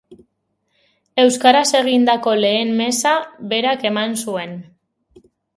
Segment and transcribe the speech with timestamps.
[1.23, 3.15] Euskaraz egindako lehen meza
[3.55, 4.61] berak eman zuen.